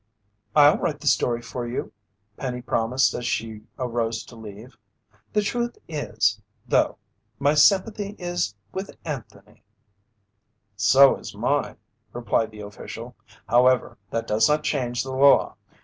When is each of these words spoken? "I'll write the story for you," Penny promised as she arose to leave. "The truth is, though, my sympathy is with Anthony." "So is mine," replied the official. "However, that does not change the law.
"I'll 0.55 0.79
write 0.79 0.99
the 0.99 1.05
story 1.05 1.43
for 1.43 1.67
you," 1.67 1.93
Penny 2.35 2.63
promised 2.63 3.13
as 3.13 3.27
she 3.27 3.61
arose 3.77 4.23
to 4.23 4.35
leave. 4.35 4.75
"The 5.31 5.43
truth 5.43 5.77
is, 5.87 6.41
though, 6.67 6.97
my 7.37 7.53
sympathy 7.53 8.15
is 8.17 8.55
with 8.71 8.97
Anthony." 9.05 9.63
"So 10.75 11.17
is 11.17 11.35
mine," 11.35 11.77
replied 12.13 12.49
the 12.49 12.61
official. 12.61 13.15
"However, 13.47 13.99
that 14.09 14.25
does 14.25 14.49
not 14.49 14.63
change 14.63 15.03
the 15.03 15.11
law. 15.13 15.55